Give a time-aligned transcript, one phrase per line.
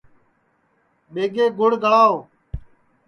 [1.13, 2.15] ٻیگے گھُڑ گݪاؤ